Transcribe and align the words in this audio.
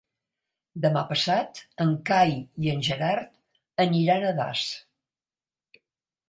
Demà 0.85 1.01
passat 1.09 1.59
en 1.85 1.93
Cai 2.11 2.33
i 2.65 2.71
en 2.73 2.81
Gerard 2.89 3.85
aniran 3.85 4.27
a 4.27 4.33
Das. 4.41 4.65